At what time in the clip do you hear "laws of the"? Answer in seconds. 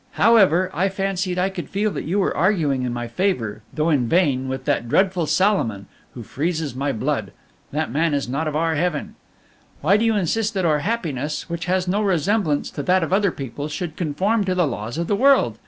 14.65-15.15